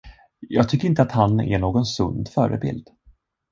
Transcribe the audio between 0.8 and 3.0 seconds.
inte att han är någon sund förebild.